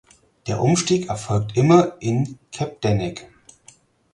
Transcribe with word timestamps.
Der 0.47 0.59
Umstieg 0.63 1.09
erfolgt 1.09 1.55
immer 1.55 1.93
in 1.99 2.39
Capdenac. 2.51 3.27